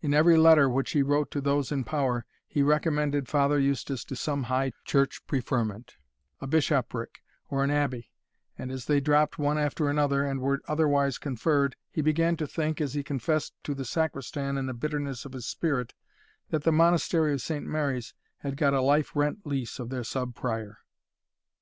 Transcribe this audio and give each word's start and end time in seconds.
In 0.00 0.14
every 0.14 0.38
letter 0.38 0.70
which 0.70 0.92
he 0.92 1.02
wrote 1.02 1.30
to 1.32 1.40
those 1.42 1.70
in 1.70 1.84
power, 1.84 2.24
he 2.48 2.62
recommended 2.62 3.28
Father 3.28 3.58
Eustace 3.60 4.06
to 4.06 4.16
some 4.16 4.44
high 4.44 4.72
church 4.86 5.20
preferment, 5.26 5.98
a 6.40 6.46
bishopric 6.46 7.22
or 7.50 7.62
an 7.62 7.70
abbey; 7.70 8.10
and 8.56 8.72
as 8.72 8.86
they 8.86 9.00
dropped 9.00 9.38
one 9.38 9.58
after 9.58 9.90
another, 9.90 10.24
and 10.24 10.40
were 10.40 10.62
otherwise 10.66 11.18
conferred, 11.18 11.76
he 11.90 12.00
began 12.00 12.38
to 12.38 12.46
think, 12.46 12.80
as 12.80 12.94
he 12.94 13.02
confessed 13.02 13.52
to 13.64 13.74
the 13.74 13.84
Sacristan 13.84 14.56
in 14.56 14.64
the 14.64 14.72
bitterness 14.72 15.26
of 15.26 15.34
his 15.34 15.44
spirit, 15.46 15.92
that 16.48 16.62
the 16.62 16.72
Monastery 16.72 17.34
of 17.34 17.42
St. 17.42 17.66
Mary's 17.66 18.14
had 18.38 18.56
got 18.56 18.72
a 18.72 18.80
life 18.80 19.14
rent 19.14 19.46
lease 19.46 19.78
of 19.78 19.90
their 19.90 20.04
Sub 20.04 20.34
Prior. 20.34 20.78